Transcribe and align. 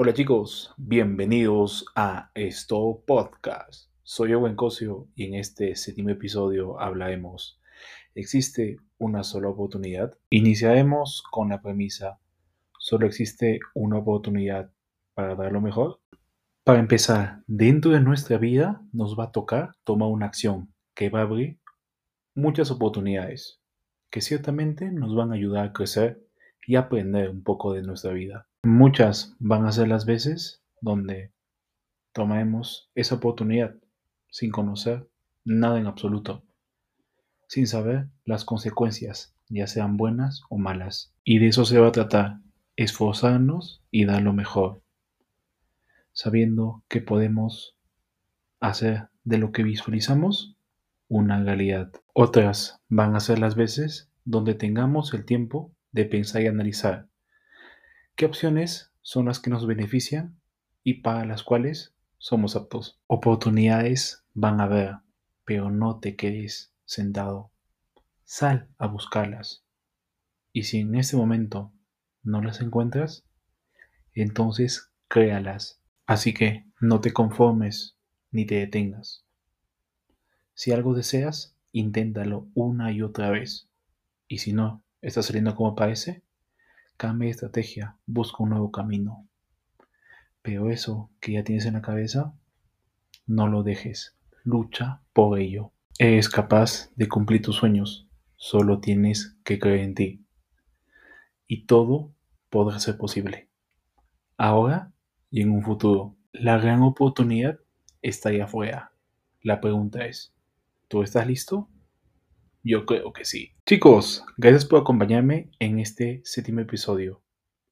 Hola 0.00 0.14
chicos, 0.14 0.72
bienvenidos 0.76 1.84
a 1.96 2.30
esto 2.36 3.02
podcast. 3.04 3.90
Soy 4.04 4.32
Owen 4.32 4.54
Cosio 4.54 5.08
y 5.16 5.24
en 5.24 5.34
este 5.34 5.74
séptimo 5.74 6.10
episodio 6.10 6.78
hablaremos. 6.78 7.60
¿Existe 8.14 8.76
una 8.98 9.24
sola 9.24 9.48
oportunidad? 9.48 10.16
Iniciaremos 10.30 11.24
con 11.32 11.48
la 11.48 11.60
premisa. 11.60 12.20
¿Solo 12.78 13.08
existe 13.08 13.58
una 13.74 13.98
oportunidad 13.98 14.70
para 15.14 15.34
dar 15.34 15.50
lo 15.50 15.60
mejor? 15.60 15.98
Para 16.62 16.78
empezar, 16.78 17.42
dentro 17.48 17.90
de 17.90 18.00
nuestra 18.00 18.38
vida 18.38 18.80
nos 18.92 19.18
va 19.18 19.24
a 19.24 19.32
tocar 19.32 19.72
tomar 19.82 20.10
una 20.10 20.26
acción 20.26 20.72
que 20.94 21.10
va 21.10 21.18
a 21.18 21.22
abrir 21.22 21.58
muchas 22.36 22.70
oportunidades 22.70 23.60
que 24.10 24.20
ciertamente 24.20 24.92
nos 24.92 25.16
van 25.16 25.32
a 25.32 25.34
ayudar 25.34 25.66
a 25.66 25.72
crecer 25.72 26.24
y 26.68 26.76
aprender 26.76 27.30
un 27.30 27.42
poco 27.42 27.72
de 27.72 27.80
nuestra 27.80 28.12
vida. 28.12 28.46
Muchas 28.62 29.34
van 29.38 29.64
a 29.64 29.72
ser 29.72 29.88
las 29.88 30.04
veces 30.04 30.62
donde 30.82 31.32
tomemos 32.12 32.90
esa 32.94 33.14
oportunidad 33.14 33.74
sin 34.30 34.50
conocer 34.50 35.08
nada 35.46 35.78
en 35.78 35.86
absoluto, 35.86 36.44
sin 37.46 37.66
saber 37.66 38.08
las 38.26 38.44
consecuencias, 38.44 39.34
ya 39.48 39.66
sean 39.66 39.96
buenas 39.96 40.42
o 40.50 40.58
malas. 40.58 41.14
Y 41.24 41.38
de 41.38 41.48
eso 41.48 41.64
se 41.64 41.80
va 41.80 41.88
a 41.88 41.92
tratar, 41.92 42.40
esforzarnos 42.76 43.82
y 43.90 44.04
dar 44.04 44.20
lo 44.20 44.34
mejor, 44.34 44.82
sabiendo 46.12 46.84
que 46.88 47.00
podemos 47.00 47.76
hacer 48.60 49.08
de 49.24 49.38
lo 49.38 49.52
que 49.52 49.62
visualizamos 49.62 50.54
una 51.08 51.42
realidad. 51.42 51.90
Otras 52.12 52.82
van 52.90 53.16
a 53.16 53.20
ser 53.20 53.38
las 53.38 53.54
veces 53.54 54.10
donde 54.26 54.52
tengamos 54.52 55.14
el 55.14 55.24
tiempo 55.24 55.72
de 55.92 56.04
pensar 56.04 56.42
y 56.42 56.46
analizar 56.46 57.08
qué 58.18 58.26
opciones 58.26 58.90
son 59.00 59.26
las 59.26 59.38
que 59.38 59.48
nos 59.48 59.64
benefician 59.64 60.40
y 60.82 61.02
para 61.02 61.24
las 61.24 61.44
cuales 61.44 61.94
somos 62.18 62.56
aptos. 62.56 63.00
Oportunidades 63.06 64.24
van 64.34 64.60
a 64.60 64.64
haber, 64.64 64.96
pero 65.44 65.70
no 65.70 66.00
te 66.00 66.16
quedes 66.16 66.74
sentado. 66.84 67.52
Sal 68.24 68.68
a 68.76 68.88
buscarlas. 68.88 69.64
Y 70.52 70.64
si 70.64 70.80
en 70.80 70.96
este 70.96 71.16
momento 71.16 71.72
no 72.24 72.42
las 72.42 72.60
encuentras, 72.60 73.24
entonces 74.14 74.90
créalas. 75.06 75.80
Así 76.04 76.34
que 76.34 76.66
no 76.80 77.00
te 77.00 77.12
conformes 77.12 77.96
ni 78.32 78.46
te 78.46 78.56
detengas. 78.56 79.24
Si 80.54 80.72
algo 80.72 80.92
deseas, 80.92 81.56
inténtalo 81.70 82.48
una 82.54 82.90
y 82.90 83.00
otra 83.02 83.30
vez. 83.30 83.68
Y 84.26 84.38
si 84.38 84.52
no 84.52 84.82
está 85.00 85.22
saliendo 85.22 85.54
como 85.54 85.74
parece, 85.74 86.22
cambia 86.96 87.26
de 87.26 87.32
estrategia, 87.32 87.96
busca 88.06 88.42
un 88.42 88.50
nuevo 88.50 88.70
camino. 88.70 89.26
Pero 90.42 90.70
eso 90.70 91.10
que 91.20 91.32
ya 91.32 91.44
tienes 91.44 91.66
en 91.66 91.74
la 91.74 91.82
cabeza, 91.82 92.34
no 93.26 93.48
lo 93.48 93.62
dejes, 93.62 94.16
lucha 94.44 95.02
por 95.12 95.38
ello. 95.38 95.72
Eres 95.98 96.28
capaz 96.28 96.90
de 96.96 97.08
cumplir 97.08 97.42
tus 97.42 97.56
sueños, 97.56 98.08
solo 98.36 98.80
tienes 98.80 99.36
que 99.44 99.58
creer 99.58 99.80
en 99.80 99.94
ti. 99.94 100.24
Y 101.46 101.66
todo 101.66 102.12
podrá 102.50 102.78
ser 102.78 102.96
posible. 102.96 103.48
Ahora 104.36 104.92
y 105.30 105.42
en 105.42 105.50
un 105.50 105.62
futuro. 105.62 106.16
La 106.32 106.58
gran 106.58 106.82
oportunidad 106.82 107.58
está 108.02 108.30
ahí 108.30 108.40
afuera. 108.40 108.92
La 109.42 109.60
pregunta 109.60 110.04
es, 110.06 110.32
¿tú 110.88 111.02
estás 111.02 111.26
listo? 111.26 111.68
Yo 112.62 112.86
creo 112.86 113.12
que 113.12 113.24
sí. 113.24 113.52
Chicos, 113.66 114.24
gracias 114.36 114.64
por 114.64 114.80
acompañarme 114.80 115.50
en 115.58 115.78
este 115.78 116.20
séptimo 116.24 116.60
episodio. 116.60 117.22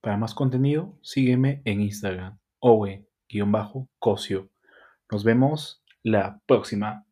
Para 0.01 0.17
más 0.17 0.35
contenido, 0.35 0.99
sígueme 1.03 1.63
en 1.65 1.81
Instagram, 1.81 2.39
owe-cosio. 2.61 4.51
Nos 5.11 5.25
vemos 5.25 5.83
la 6.03 6.41
próxima. 6.47 7.07